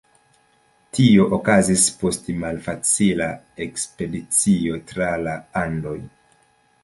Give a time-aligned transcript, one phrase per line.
[0.97, 3.27] Tio okazis post malfacila
[3.67, 5.35] ekspedicio tra la
[5.65, 5.97] Andoj.